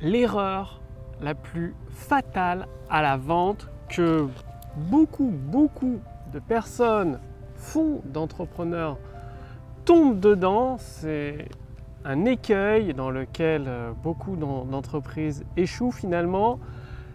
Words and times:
l'erreur 0.00 0.80
la 1.20 1.34
plus 1.34 1.74
fatale 1.90 2.66
à 2.88 3.02
la 3.02 3.16
vente 3.16 3.68
que 3.88 4.26
beaucoup, 4.76 5.32
beaucoup 5.32 5.98
de 6.32 6.38
personnes 6.38 7.18
font, 7.56 8.00
d'entrepreneurs 8.04 8.98
tombent 9.84 10.20
dedans, 10.20 10.76
c'est 10.78 11.48
un 12.04 12.24
écueil 12.24 12.94
dans 12.94 13.10
lequel 13.10 13.64
euh, 13.66 13.92
beaucoup 14.02 14.36
d'entreprises 14.36 15.44
échouent 15.56 15.90
finalement. 15.90 16.60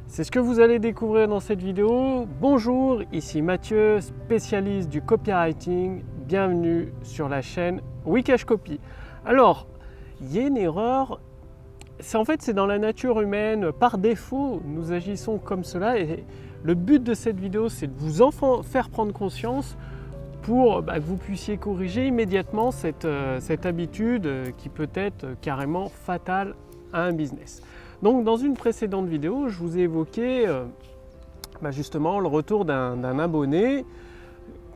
C'est 0.07 0.23
ce 0.23 0.31
que 0.31 0.39
vous 0.39 0.59
allez 0.59 0.79
découvrir 0.79 1.27
dans 1.27 1.39
cette 1.39 1.61
vidéo. 1.61 2.27
Bonjour, 2.41 3.01
ici 3.11 3.41
Mathieu, 3.41 4.01
spécialiste 4.01 4.89
du 4.89 5.01
copywriting. 5.01 6.03
Bienvenue 6.27 6.93
sur 7.03 7.29
la 7.29 7.41
chaîne 7.41 7.81
Wikash 8.05 8.43
Copy. 8.43 8.79
Alors, 9.25 9.67
il 10.21 10.35
y 10.35 10.39
a 10.39 10.47
une 10.47 10.57
erreur 10.57 11.19
en 12.15 12.25
fait 12.25 12.41
c'est 12.41 12.53
dans 12.53 12.65
la 12.65 12.79
nature 12.79 13.21
humaine, 13.21 13.71
par 13.71 13.97
défaut, 13.97 14.61
nous 14.65 14.91
agissons 14.91 15.37
comme 15.37 15.63
cela. 15.63 15.99
Et 15.99 16.23
le 16.63 16.73
but 16.75 17.03
de 17.03 17.13
cette 17.13 17.39
vidéo 17.39 17.69
c'est 17.69 17.87
de 17.87 17.97
vous 17.97 18.21
en 18.21 18.31
faire 18.63 18.89
prendre 18.89 19.13
conscience 19.13 19.77
pour 20.43 20.81
bah, 20.81 20.95
que 20.95 21.05
vous 21.05 21.17
puissiez 21.17 21.57
corriger 21.57 22.07
immédiatement 22.07 22.71
cette, 22.71 23.05
euh, 23.05 23.39
habitude 23.63 24.25
euh, 24.25 24.51
qui 24.57 24.69
peut 24.69 24.89
être 24.93 25.25
carrément 25.41 25.89
fatale 25.89 26.55
à 26.91 27.03
un 27.03 27.13
business. 27.13 27.61
Donc 28.01 28.25
dans 28.25 28.35
une 28.35 28.53
précédente 28.53 29.07
vidéo, 29.07 29.47
je 29.47 29.57
vous 29.57 29.77
ai 29.77 29.81
évoqué 29.81 30.45
euh, 30.47 30.65
bah, 31.61 31.71
justement 31.71 32.19
le 32.19 32.27
retour 32.27 32.65
d'un 32.65 33.19
abonné 33.19 33.85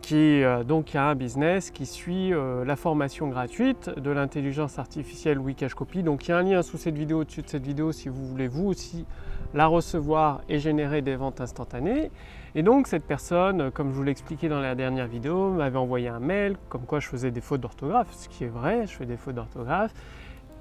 qui 0.07 0.41
euh, 0.41 0.63
donc 0.63 0.95
a 0.95 1.09
un 1.09 1.15
business 1.15 1.69
qui 1.69 1.85
suit 1.85 2.31
euh, 2.31 2.63
la 2.63 2.77
formation 2.77 3.27
gratuite 3.27 3.89
de 3.89 4.09
l'intelligence 4.09 4.79
artificielle 4.79 5.37
Wikash 5.37 5.73
Copy. 5.73 6.01
Donc 6.01 6.25
il 6.25 6.31
y 6.31 6.33
a 6.33 6.37
un 6.37 6.43
lien 6.43 6.61
sous 6.61 6.77
cette 6.77 6.95
vidéo, 6.95 7.19
au-dessus 7.19 7.41
de 7.41 7.49
cette 7.49 7.65
vidéo, 7.65 7.91
si 7.91 8.07
vous 8.07 8.25
voulez 8.25 8.47
vous 8.47 8.67
aussi 8.67 9.05
la 9.53 9.67
recevoir 9.67 10.43
et 10.47 10.59
générer 10.59 11.01
des 11.01 11.17
ventes 11.17 11.41
instantanées. 11.41 12.09
Et 12.55 12.63
donc 12.63 12.87
cette 12.87 13.03
personne, 13.03 13.69
comme 13.71 13.89
je 13.89 13.95
vous 13.95 14.03
l'ai 14.03 14.11
expliqué 14.11 14.47
dans 14.47 14.61
la 14.61 14.75
dernière 14.75 15.07
vidéo, 15.07 15.49
m'avait 15.49 15.77
envoyé 15.77 16.07
un 16.07 16.21
mail 16.21 16.55
comme 16.69 16.83
quoi 16.83 17.01
je 17.01 17.09
faisais 17.09 17.31
des 17.31 17.41
fautes 17.41 17.59
d'orthographe, 17.59 18.07
ce 18.13 18.29
qui 18.29 18.45
est 18.45 18.47
vrai, 18.47 18.87
je 18.87 18.93
fais 18.93 19.05
des 19.05 19.17
fautes 19.17 19.35
d'orthographe. 19.35 19.91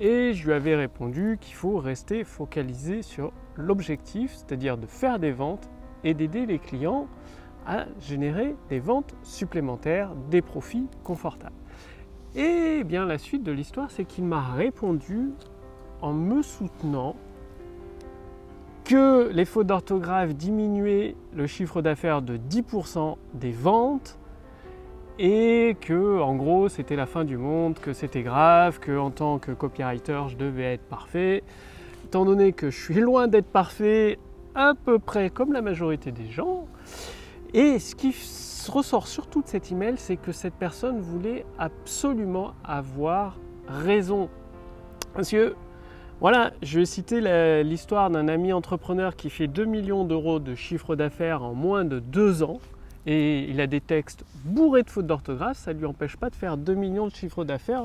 Et 0.01 0.35
je 0.35 0.45
lui 0.45 0.55
avais 0.55 0.75
répondu 0.75 1.39
qu'il 1.41 1.55
faut 1.55 1.79
rester 1.79 2.25
focalisé 2.25 3.03
sur 3.03 3.33
l'objectif, 3.55 4.35
c'est-à-dire 4.35 4.77
de 4.77 4.87
faire 4.87 5.21
des 5.21 5.31
ventes 5.31 5.71
et 6.03 6.15
d'aider 6.15 6.47
les 6.47 6.59
clients 6.59 7.07
à 7.67 7.87
générer 8.01 8.55
des 8.69 8.79
ventes 8.79 9.15
supplémentaires, 9.23 10.11
des 10.31 10.43
profits 10.43 10.87
confortables. 11.05 11.55
Et 12.35 12.85
bien 12.85 13.07
la 13.07 13.19
suite 13.19 13.43
de 13.43 13.53
l'histoire, 13.53 13.91
c'est 13.91 14.05
qu'il 14.05 14.25
m'a 14.25 14.43
répondu 14.43 15.31
en 16.03 16.13
me 16.13 16.43
soutenant 16.43 17.17
que 18.85 19.31
les 19.33 19.45
fautes 19.45 19.67
d'orthographe 19.67 20.35
diminuaient 20.35 21.17
le 21.35 21.47
chiffre 21.47 21.83
d'affaires 21.83 22.23
de 22.23 22.37
10% 22.37 23.17
des 23.35 23.51
ventes 23.51 24.19
et 25.19 25.77
que 25.81 26.21
en 26.21 26.37
gros 26.37 26.69
c'était 26.69 26.95
la 26.95 27.07
fin 27.07 27.25
du 27.25 27.37
monde, 27.37 27.79
que 27.81 27.93
c'était 27.93 28.23
grave, 28.23 28.79
que 28.79 28.97
en 28.97 29.11
tant 29.11 29.39
que 29.39 29.51
copywriter 29.53 30.25
je 30.29 30.37
devais 30.37 30.75
être 30.75 30.85
parfait. 30.85 31.43
Étant 32.05 32.25
donné 32.25 32.53
que 32.53 32.71
je 32.71 32.81
suis 32.81 33.01
loin 33.01 33.27
d'être 33.27 33.49
parfait, 33.49 34.19
à 34.55 34.75
peu 34.75 34.99
près 34.99 35.31
comme 35.31 35.53
la 35.53 35.63
majorité 35.63 36.13
des 36.13 36.27
gens, 36.27 36.67
et 37.57 37.79
ce 37.79 37.95
qui 37.95 38.15
ressort 38.71 39.09
surtout 39.09 39.41
de 39.41 39.49
cet 39.49 39.73
email, 39.73 39.95
c'est 39.97 40.19
que 40.19 40.31
cette 40.31 40.53
personne 40.55 41.01
voulait 41.01 41.47
absolument 41.59 42.53
avoir 42.63 43.39
raison. 43.67 44.29
Parce 45.15 45.31
que, 45.31 45.57
voilà, 46.21 46.53
je 46.63 46.81
vais 46.81 46.85
citer 46.85 47.63
l'histoire 47.65 48.11
d'un 48.11 48.29
ami 48.29 48.53
entrepreneur 48.53 49.17
qui 49.17 49.31
fait 49.31 49.47
2 49.47 49.65
millions 49.65 50.05
d'euros 50.05 50.39
de 50.39 50.55
chiffre 50.55 50.97
d'affaires 50.97 51.43
en 51.43 51.55
moins 51.55 51.87
de 51.87 51.99
2 51.99 52.43
ans. 52.43 52.61
Et 53.07 53.45
il 53.45 53.59
a 53.63 53.67
des 53.67 53.81
textes 53.81 54.25
bourrés 54.45 54.83
de 54.83 54.91
fautes 54.91 55.07
d'orthographe, 55.07 55.57
ça 55.57 55.73
ne 55.73 55.79
lui 55.79 55.87
empêche 55.87 56.17
pas 56.17 56.29
de 56.29 56.35
faire 56.35 56.59
2 56.59 56.75
millions 56.75 57.07
de 57.07 57.15
chiffre 57.15 57.45
d'affaires, 57.45 57.85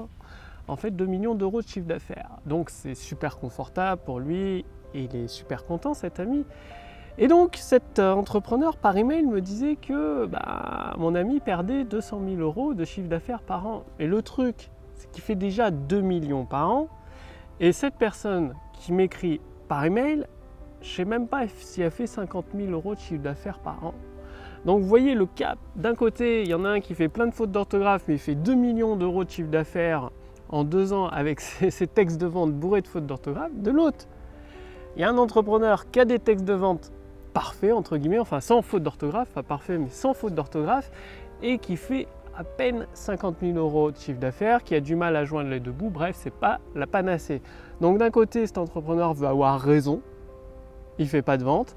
en 0.67 0.75
fait 0.75 0.91
2 0.91 1.05
millions 1.05 1.35
d'euros 1.35 1.61
de 1.61 1.67
chiffre 1.67 1.87
d'affaires. 1.87 2.31
Donc 2.45 2.71
c'est 2.71 2.95
super 2.95 3.37
confortable 3.37 4.01
pour 4.03 4.19
lui, 4.19 4.65
et 4.93 5.03
il 5.03 5.15
est 5.15 5.27
super 5.27 5.63
content 5.63 5.93
cet 5.93 6.19
ami. 6.19 6.43
Et 7.17 7.27
donc 7.27 7.55
cet 7.57 7.99
euh, 7.99 8.13
entrepreneur 8.13 8.77
par 8.77 8.97
email 8.97 9.25
me 9.25 9.41
disait 9.41 9.75
que 9.75 10.25
bah, 10.25 10.93
mon 10.97 11.13
ami 11.15 11.39
perdait 11.39 11.83
200 11.83 12.21
000 12.25 12.41
euros 12.41 12.73
de 12.73 12.85
chiffre 12.85 13.09
d'affaires 13.09 13.41
par 13.41 13.67
an. 13.67 13.83
Et 13.99 14.07
le 14.07 14.21
truc, 14.21 14.69
c'est 14.95 15.11
qu'il 15.11 15.23
fait 15.23 15.35
déjà 15.35 15.71
2 15.71 16.01
millions 16.01 16.45
par 16.45 16.69
an. 16.69 16.87
Et 17.59 17.73
cette 17.73 17.95
personne 17.95 18.55
qui 18.73 18.93
m'écrit 18.93 19.41
par 19.67 19.85
email, 19.85 20.25
je 20.81 20.89
ne 20.89 20.95
sais 20.95 21.05
même 21.05 21.27
pas 21.27 21.47
si 21.47 21.81
elle 21.81 21.91
fait 21.91 22.07
50 22.07 22.45
000 22.55 22.71
euros 22.71 22.95
de 22.95 22.99
chiffre 22.99 23.21
d'affaires 23.21 23.59
par 23.59 23.85
an. 23.85 23.93
Donc 24.65 24.81
vous 24.81 24.87
voyez 24.87 25.15
le 25.15 25.25
cap. 25.25 25.57
D'un 25.75 25.95
côté, 25.95 26.43
il 26.43 26.47
y 26.47 26.53
en 26.53 26.65
a 26.65 26.69
un 26.69 26.79
qui 26.79 26.93
fait 26.93 27.09
plein 27.09 27.27
de 27.27 27.33
fautes 27.33 27.51
d'orthographe, 27.51 28.03
mais 28.07 28.15
il 28.15 28.19
fait 28.19 28.35
2 28.35 28.53
millions 28.53 28.95
d'euros 28.95 29.23
de 29.23 29.29
chiffre 29.29 29.49
d'affaires 29.49 30.11
en 30.49 30.63
deux 30.63 30.93
ans 30.93 31.07
avec 31.07 31.39
ses, 31.41 31.87
textes 31.87 32.19
de 32.19 32.27
vente 32.27 32.53
bourrés 32.53 32.81
de 32.81 32.87
fautes 32.87 33.05
d'orthographe. 33.05 33.51
De 33.55 33.71
l'autre, 33.71 34.07
il 34.95 35.01
y 35.01 35.03
a 35.03 35.09
un 35.09 35.17
entrepreneur 35.17 35.89
qui 35.89 35.99
a 35.99 36.05
des 36.05 36.19
textes 36.19 36.45
de 36.45 36.53
vente 36.53 36.91
parfait, 37.33 37.71
entre 37.71 37.97
guillemets, 37.97 38.19
enfin 38.19 38.39
sans 38.39 38.61
faute 38.61 38.83
d'orthographe, 38.83 39.29
pas 39.29 39.43
parfait, 39.43 39.77
mais 39.77 39.89
sans 39.89 40.13
faute 40.13 40.33
d'orthographe, 40.33 40.91
et 41.41 41.57
qui 41.57 41.77
fait 41.77 42.07
à 42.35 42.43
peine 42.43 42.87
50 42.93 43.37
000 43.41 43.57
euros 43.57 43.91
de 43.91 43.97
chiffre 43.97 44.19
d'affaires, 44.19 44.63
qui 44.63 44.75
a 44.75 44.79
du 44.79 44.95
mal 44.95 45.15
à 45.15 45.25
joindre 45.25 45.49
les 45.49 45.59
deux 45.59 45.71
bouts, 45.71 45.89
bref, 45.89 46.15
c'est 46.17 46.33
pas 46.33 46.59
la 46.75 46.87
panacée. 46.87 47.41
Donc 47.81 47.97
d'un 47.97 48.09
côté, 48.09 48.47
cet 48.47 48.57
entrepreneur 48.57 49.13
veut 49.13 49.27
avoir 49.27 49.59
raison, 49.59 50.01
il 50.97 51.07
fait 51.07 51.21
pas 51.21 51.37
de 51.37 51.43
vente, 51.43 51.75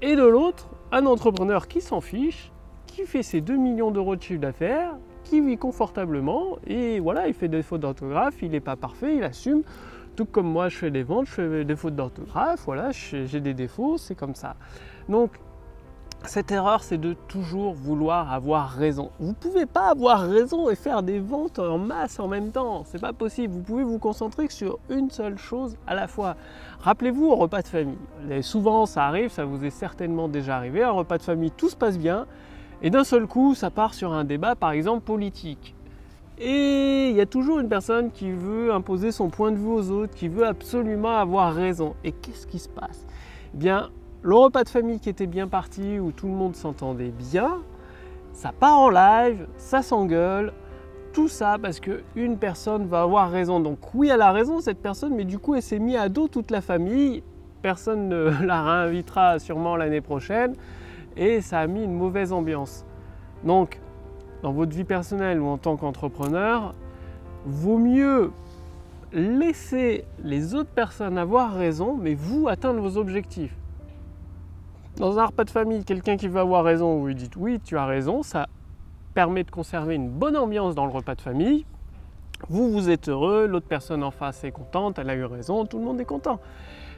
et 0.00 0.16
de 0.16 0.24
l'autre, 0.24 0.68
un 0.92 1.06
entrepreneur 1.06 1.68
qui 1.68 1.80
s'en 1.80 2.00
fiche, 2.00 2.50
qui 2.86 3.04
fait 3.04 3.22
ses 3.22 3.40
2 3.40 3.56
millions 3.56 3.90
d'euros 3.90 4.16
de 4.16 4.22
chiffre 4.22 4.40
d'affaires, 4.40 4.96
qui 5.24 5.40
vit 5.40 5.58
confortablement, 5.58 6.58
et 6.66 7.00
voilà, 7.00 7.28
il 7.28 7.34
fait 7.34 7.48
des 7.48 7.62
fautes 7.62 7.82
d'orthographe, 7.82 8.36
il 8.40 8.50
n'est 8.50 8.60
pas 8.60 8.76
parfait, 8.76 9.16
il 9.16 9.24
assume. 9.24 9.62
Tout 10.18 10.24
comme 10.24 10.50
moi, 10.50 10.68
je 10.68 10.76
fais 10.76 10.90
des 10.90 11.04
ventes, 11.04 11.26
je 11.26 11.30
fais 11.30 11.64
des 11.64 11.76
fautes 11.76 11.94
d'orthographe, 11.94 12.62
voilà, 12.64 12.90
j'ai 12.90 13.38
des 13.38 13.54
défauts, 13.54 13.98
c'est 13.98 14.16
comme 14.16 14.34
ça. 14.34 14.56
Donc, 15.08 15.30
cette 16.24 16.50
erreur, 16.50 16.82
c'est 16.82 16.98
de 16.98 17.12
toujours 17.12 17.72
vouloir 17.72 18.32
avoir 18.32 18.68
raison. 18.70 19.12
Vous 19.20 19.28
ne 19.28 19.34
pouvez 19.34 19.64
pas 19.64 19.90
avoir 19.90 20.22
raison 20.22 20.70
et 20.70 20.74
faire 20.74 21.04
des 21.04 21.20
ventes 21.20 21.60
en 21.60 21.78
masse 21.78 22.18
en 22.18 22.26
même 22.26 22.50
temps. 22.50 22.82
C'est 22.84 23.00
pas 23.00 23.12
possible. 23.12 23.54
Vous 23.54 23.62
pouvez 23.62 23.84
vous 23.84 24.00
concentrer 24.00 24.48
sur 24.48 24.80
une 24.90 25.08
seule 25.08 25.38
chose 25.38 25.76
à 25.86 25.94
la 25.94 26.08
fois. 26.08 26.34
Rappelez-vous 26.80 27.26
au 27.26 27.36
repas 27.36 27.62
de 27.62 27.68
famille. 27.68 27.98
souvent, 28.42 28.86
ça 28.86 29.04
arrive, 29.04 29.30
ça 29.30 29.44
vous 29.44 29.64
est 29.64 29.70
certainement 29.70 30.26
déjà 30.26 30.56
arrivé. 30.56 30.82
Un 30.82 30.90
repas 30.90 31.18
de 31.18 31.22
famille, 31.22 31.52
tout 31.52 31.68
se 31.68 31.76
passe 31.76 31.96
bien. 31.96 32.26
Et 32.82 32.90
d'un 32.90 33.04
seul 33.04 33.28
coup, 33.28 33.54
ça 33.54 33.70
part 33.70 33.94
sur 33.94 34.12
un 34.12 34.24
débat, 34.24 34.56
par 34.56 34.72
exemple, 34.72 35.04
politique. 35.04 35.76
Et 36.40 37.10
il 37.10 37.16
y 37.16 37.20
a 37.20 37.26
toujours 37.26 37.58
une 37.58 37.68
personne 37.68 38.12
qui 38.12 38.30
veut 38.30 38.72
imposer 38.72 39.10
son 39.10 39.28
point 39.28 39.50
de 39.50 39.56
vue 39.56 39.72
aux 39.72 39.90
autres, 39.90 40.14
qui 40.14 40.28
veut 40.28 40.46
absolument 40.46 41.18
avoir 41.18 41.52
raison. 41.52 41.94
Et 42.04 42.12
qu'est-ce 42.12 42.46
qui 42.46 42.60
se 42.60 42.68
passe? 42.68 43.06
Eh 43.54 43.56
Bien, 43.56 43.90
le 44.22 44.34
repas 44.34 44.62
de 44.62 44.68
famille 44.68 45.00
qui 45.00 45.08
était 45.08 45.26
bien 45.26 45.48
parti, 45.48 45.98
où 45.98 46.12
tout 46.12 46.26
le 46.26 46.34
monde 46.34 46.54
s'entendait 46.54 47.10
bien, 47.10 47.58
ça 48.32 48.52
part 48.52 48.78
en 48.78 48.88
live, 48.88 49.48
ça 49.56 49.82
s'engueule, 49.82 50.52
tout 51.12 51.26
ça 51.26 51.56
parce 51.60 51.80
qu'une 51.80 52.38
personne 52.38 52.86
va 52.86 53.02
avoir 53.02 53.30
raison. 53.30 53.58
Donc 53.58 53.78
oui, 53.94 54.08
elle 54.08 54.22
a 54.22 54.30
raison 54.30 54.60
cette 54.60 54.78
personne, 54.78 55.14
mais 55.16 55.24
du 55.24 55.40
coup, 55.40 55.56
elle 55.56 55.62
s'est 55.62 55.80
mise 55.80 55.96
à 55.96 56.08
dos 56.08 56.28
toute 56.28 56.52
la 56.52 56.60
famille. 56.60 57.24
Personne 57.62 58.08
ne 58.08 58.30
la 58.44 58.62
réinvitera 58.62 59.40
sûrement 59.40 59.74
l'année 59.74 60.00
prochaine. 60.00 60.54
Et 61.16 61.40
ça 61.40 61.58
a 61.58 61.66
mis 61.66 61.82
une 61.82 61.94
mauvaise 61.94 62.32
ambiance. 62.32 62.84
Donc, 63.42 63.80
dans 64.42 64.52
votre 64.52 64.74
vie 64.74 64.84
personnelle 64.84 65.40
ou 65.40 65.46
en 65.46 65.58
tant 65.58 65.76
qu'entrepreneur, 65.76 66.74
vaut 67.46 67.78
mieux 67.78 68.30
laisser 69.12 70.04
les 70.22 70.54
autres 70.54 70.70
personnes 70.70 71.18
avoir 71.18 71.54
raison, 71.54 71.96
mais 71.96 72.14
vous 72.14 72.48
atteindre 72.48 72.80
vos 72.80 72.96
objectifs. 72.98 73.54
Dans 74.96 75.18
un 75.18 75.26
repas 75.26 75.44
de 75.44 75.50
famille, 75.50 75.84
quelqu'un 75.84 76.16
qui 76.16 76.28
veut 76.28 76.40
avoir 76.40 76.64
raison, 76.64 76.98
vous 76.98 77.06
lui 77.06 77.14
dites 77.14 77.36
oui, 77.36 77.60
tu 77.64 77.78
as 77.78 77.86
raison, 77.86 78.22
ça 78.22 78.48
permet 79.14 79.44
de 79.44 79.50
conserver 79.50 79.94
une 79.94 80.08
bonne 80.08 80.36
ambiance 80.36 80.74
dans 80.74 80.84
le 80.84 80.92
repas 80.92 81.14
de 81.14 81.20
famille. 81.20 81.64
Vous, 82.48 82.70
vous 82.70 82.90
êtes 82.90 83.08
heureux, 83.08 83.46
l'autre 83.46 83.66
personne 83.66 84.02
en 84.02 84.10
face 84.10 84.44
est 84.44 84.52
contente, 84.52 84.98
elle 84.98 85.10
a 85.10 85.14
eu 85.14 85.24
raison, 85.24 85.66
tout 85.66 85.78
le 85.78 85.84
monde 85.84 86.00
est 86.00 86.04
content. 86.04 86.38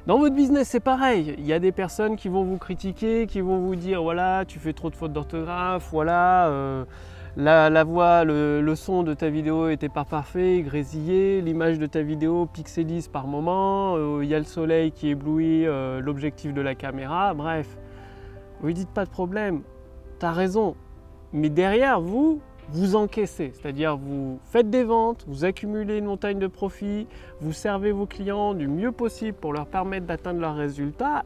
Dans 0.07 0.19
votre 0.19 0.35
business, 0.35 0.69
c'est 0.69 0.81
pareil. 0.81 1.35
Il 1.39 1.47
y 1.47 1.53
a 1.53 1.59
des 1.59 1.73
personnes 1.73 2.17
qui 2.17 2.29
vont 2.29 2.43
vous 2.43 2.57
critiquer, 2.57 3.27
qui 3.27 3.41
vont 3.41 3.59
vous 3.59 3.77
dire 3.77 4.03
voilà, 4.03 4.45
tu 4.47 4.59
fais 4.59 4.73
trop 4.73 4.91
de 4.91 4.97
fautes 4.97 5.13
d'orthographe, 5.13 5.89
voilà. 5.93 6.49
Euh, 6.49 6.85
la, 7.37 7.85
voix, 7.85 8.25
le, 8.25 8.75
son 8.75 9.03
de 9.03 9.15
ta 9.15 9.31
vidéo 9.31 9.69
était 9.69 9.89
pas 9.89 10.05
parfait, 10.05 10.63
grésillé, 10.63 11.41
l'image 11.41 11.79
de 11.79 11.87
ta 11.87 12.03
vidéo 12.03 12.47
pixelise 12.47 13.09
par 13.09 13.27
moment, 13.27 13.95
euh, 13.97 14.25
il 14.25 14.29
y 14.29 14.35
a 14.35 14.39
le 14.39 14.45
soleil 14.45 14.93
qui 14.93 15.09
éblouit 15.09 15.67
euh, 15.67 16.01
l'objectif 16.01 16.53
de 16.53 16.61
la 16.61 16.75
caméra, 16.75 17.35
bref. 17.35 17.79
Vous 18.61 18.73
dites 18.73 18.91
pas 18.91 19.05
de 19.05 19.11
problème, 19.11 19.63
tu 20.19 20.27
as 20.27 20.33
raison. 20.33 20.75
Mais 21.33 21.49
derrière 21.49 22.01
vous, 22.01 22.41
vous 22.71 22.97
encaissez, 22.97 23.53
c'est-à-dire 23.55 23.97
vous 23.97 24.39
faites 24.45 24.69
des 24.69 24.85
ventes, 24.85 25.25
vous 25.29 25.45
accumulez 25.45 25.99
une 25.99 26.07
montagne 26.07 26.39
de 26.39 26.47
profits, 26.47 27.07
vous 27.41 27.53
servez 27.53 27.93
vos 27.93 28.07
clients 28.07 28.55
du 28.55 28.69
mieux 28.69 28.93
possible 28.93 29.37
pour 29.37 29.53
leur 29.53 29.67
permettre 29.67 30.07
d'atteindre 30.07 30.41
leurs 30.41 30.57
résultats, 30.57 31.25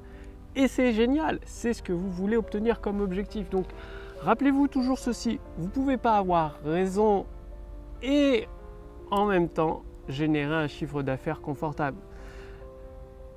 et 0.57 0.69
c'est 0.69 0.93
génial, 0.93 1.41
c'est 1.45 1.73
ce 1.73 1.83
que 1.83 1.93
vous 1.93 2.11
voulez 2.11 2.37
obtenir 2.37 2.81
comme 2.81 3.01
objectif. 3.01 3.49
Rappelez-vous 4.25 4.69
toujours 4.69 4.99
ceci, 4.99 5.39
vous 5.59 5.67
ne 5.67 5.71
pouvez 5.71 5.97
pas 5.97 6.17
avoir 6.17 6.59
raison 6.65 7.27
et 8.03 8.49
en 9.11 9.27
même 9.27 9.49
temps 9.49 9.83
générer 10.09 10.55
un 10.55 10.67
chiffre 10.67 11.03
d'affaires 11.03 11.41
confortable. 11.41 11.99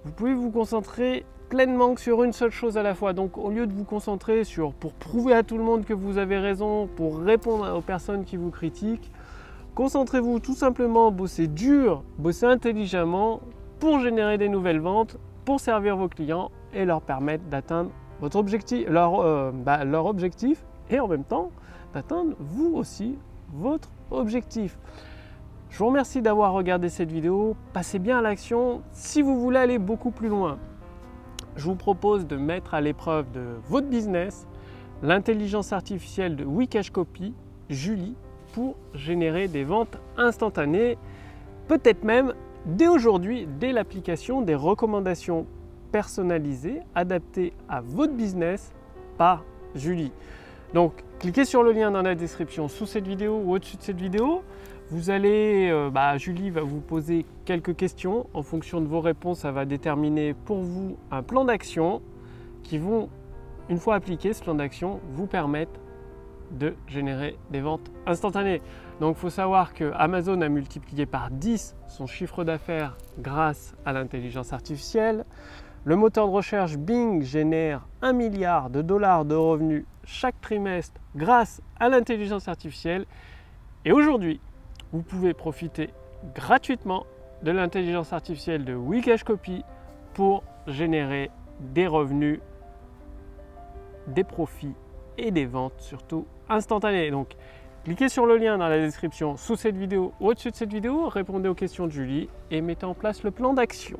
Vous 0.06 0.12
pouvez 0.14 0.34
vous 0.34 0.52
concentrer 0.52 1.26
pleinement 1.50 1.96
sur 1.98 2.24
une 2.24 2.34
seule 2.34 2.52
chose 2.52 2.78
à 2.78 2.84
la 2.84 2.96
fois. 2.96 3.14
Donc 3.14 3.38
au 3.38 3.50
lieu 3.50 3.68
de 3.68 3.74
vous 3.74 3.84
concentrer 3.84 4.44
sur 4.44 4.74
pour 4.74 4.94
prouver 4.94 5.34
à 5.34 5.44
tout 5.44 5.58
le 5.58 5.64
monde 5.64 5.86
que 5.86 5.94
vous 5.94 6.18
avez 6.18 6.38
raison, 6.38 6.88
pour 6.88 7.20
répondre 7.20 7.78
aux 7.78 7.82
personnes 7.82 8.24
qui 8.24 8.38
vous 8.38 8.52
critiquent, 8.52 9.12
concentrez-vous 9.76 10.40
tout 10.40 10.56
simplement, 10.56 11.12
bossez 11.12 11.48
dur, 11.48 12.04
bossez 12.18 12.46
intelligemment 12.46 13.42
pour 13.80 14.00
générer 14.00 14.38
des 14.38 14.50
nouvelles 14.50 14.80
ventes, 14.80 15.18
pour 15.46 15.60
servir 15.60 15.98
vos 15.98 16.08
clients 16.08 16.52
et 16.74 16.86
leur 16.86 17.02
permettre 17.02 17.44
d'atteindre 17.46 17.92
votre 18.20 18.38
objectif, 18.38 18.88
euh, 18.90 19.52
bah, 19.54 19.84
leur 19.84 20.06
objectif 20.06 20.64
et 20.90 21.00
en 21.00 21.08
même 21.08 21.24
temps 21.24 21.52
d'atteindre 21.94 22.36
vous 22.40 22.76
aussi 22.76 23.18
votre 23.54 23.90
objectif. 24.12 24.78
Je 25.70 25.78
vous 25.80 25.88
remercie 25.88 26.22
d'avoir 26.22 26.54
regardé 26.54 26.90
cette 26.90 27.12
vidéo. 27.12 27.56
Passez 27.74 28.00
bien 28.00 28.20
à 28.20 28.22
l'action 28.22 28.82
si 28.92 29.22
vous 29.22 29.40
voulez 29.40 29.60
aller 29.60 29.80
beaucoup 29.80 30.12
plus 30.12 30.30
loin 30.30 30.58
je 31.58 31.64
vous 31.64 31.76
propose 31.76 32.28
de 32.28 32.38
mettre 32.38 32.74
à 32.74 32.82
l'épreuve 32.82 33.32
de 33.32 33.42
votre 33.68 33.88
business 33.88 34.48
l'intelligence 35.04 35.74
artificielle 35.74 36.36
de 36.36 36.46
Wikashcopy, 36.46 37.34
Julie, 37.70 38.16
pour 38.54 38.76
générer 38.94 39.48
des 39.48 39.64
ventes 39.64 39.98
instantanées, 40.18 40.98
peut-être 41.68 42.04
même 42.04 42.34
dès 42.66 42.88
aujourd'hui, 42.88 43.48
dès 43.60 43.72
l'application 43.72 44.42
des 44.42 44.56
recommandations 44.56 45.46
personnalisées 45.92 46.82
adaptées 46.96 47.54
à 47.70 47.82
votre 47.82 48.14
business 48.14 48.72
par 49.18 49.44
Julie. 49.76 50.12
Donc, 50.74 50.94
cliquez 51.20 51.46
sur 51.46 51.64
le 51.64 51.72
lien 51.72 51.92
dans 51.92 52.02
la 52.02 52.16
description 52.16 52.68
sous 52.68 52.86
cette 52.86 53.08
vidéo 53.08 53.42
ou 53.44 53.54
au-dessus 53.54 53.78
de 53.78 53.82
cette 53.82 54.00
vidéo. 54.00 54.44
Vous 54.90 55.10
allez, 55.10 55.70
euh, 55.70 55.90
bah, 55.90 56.18
Julie 56.18 56.50
va 56.50 56.62
vous 56.62 56.80
poser 56.80 57.26
quelques 57.46 57.76
questions. 57.76 58.28
En 58.34 58.44
fonction 58.44 58.82
de 58.82 58.88
vos 58.88 59.02
réponses, 59.02 59.40
ça 59.40 59.52
va 59.52 59.66
déterminer 59.66 60.34
pour 60.34 60.60
vous 60.60 60.98
un 61.12 61.24
plan 61.24 61.46
d'action 61.46 62.02
qui 62.64 62.78
vont, 62.78 63.10
une 63.70 63.80
fois 63.80 63.96
appliqué, 63.96 64.34
ce 64.34 64.42
plan 64.42 64.56
d'action, 64.56 65.00
vous 65.12 65.28
permettre 65.28 65.80
de 66.52 66.76
générer 66.88 67.38
des 67.52 67.60
ventes 67.60 67.92
instantanées. 68.06 68.62
Donc 69.00 69.18
il 69.18 69.20
faut 69.20 69.30
savoir 69.30 69.74
que 69.74 69.92
Amazon 69.96 70.42
a 70.42 70.50
multiplié 70.50 71.06
par 71.06 71.30
10 71.32 71.76
son 71.88 72.08
chiffre 72.08 72.44
d'affaires 72.44 72.98
grâce 73.20 73.76
à 73.86 73.94
l'intelligence 73.94 74.54
artificielle. 74.54 75.26
Le 75.88 75.96
moteur 75.96 76.28
de 76.28 76.34
recherche 76.34 76.76
Bing 76.76 77.24
génère 77.24 77.88
1 78.02 78.12
milliard 78.12 78.70
de 78.70 78.82
dollars 78.82 79.24
de 79.24 79.36
revenus 79.36 79.86
chaque 80.04 80.42
trimestre 80.42 81.00
grâce 81.16 81.62
à 81.80 81.88
l'intelligence 81.88 82.50
artificielle. 82.50 83.06
Et 83.86 83.94
aujourd'hui, 83.94 84.42
vous 84.92 85.02
pouvez 85.02 85.34
profiter 85.34 85.92
gratuitement 86.36 87.06
de 87.42 87.52
l'intelligence 87.52 88.12
artificielle 88.12 88.66
de 88.66 88.76
Wikashcopy 88.76 89.64
pour 90.14 90.44
générer 90.68 91.32
des 91.62 91.88
revenus, 91.88 92.42
des 94.08 94.26
profits 94.26 94.76
et 95.18 95.32
des 95.32 95.46
ventes 95.46 95.80
surtout 95.80 96.28
instantanées. 96.50 97.12
Donc 97.12 97.30
cliquez 97.86 98.10
sur 98.10 98.26
le 98.26 98.36
lien 98.36 98.58
dans 98.58 98.68
la 98.68 98.80
description 98.80 99.38
sous 99.38 99.56
cette 99.56 99.78
vidéo 99.78 100.12
ou 100.20 100.32
au-dessus 100.32 100.52
de 100.52 100.56
cette 100.58 100.74
vidéo, 100.74 101.08
répondez 101.08 101.48
aux 101.48 101.56
questions 101.56 101.88
de 101.88 101.94
Julie 101.94 102.28
et 102.52 102.60
mettez 102.60 102.86
en 102.86 102.94
place 102.94 103.24
le 103.24 103.32
plan 103.32 103.54
d'action. 103.54 104.00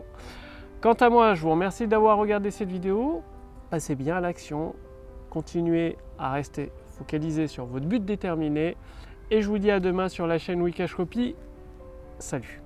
Quant 0.80 0.94
à 0.94 1.10
moi, 1.10 1.34
je 1.34 1.42
vous 1.42 1.50
remercie 1.50 1.88
d'avoir 1.88 2.18
regardé 2.18 2.52
cette 2.52 2.70
vidéo. 2.70 3.24
Passez 3.72 3.96
bien 3.96 4.18
à 4.18 4.22
l'action, 4.22 4.76
continuez 5.32 5.98
à 6.20 6.32
rester 6.32 6.72
focalisé 6.98 7.48
sur 7.48 7.66
votre 7.66 7.86
but 7.88 8.04
déterminé 8.04 8.78
et 9.32 9.42
je 9.42 9.50
vous 9.50 9.58
dis 9.58 9.72
à 9.72 9.80
demain 9.80 10.08
sur 10.08 10.28
la 10.28 10.38
chaîne 10.38 10.62
Wikash 10.62 10.94
Copy. 10.96 11.36
Salut 12.20 12.62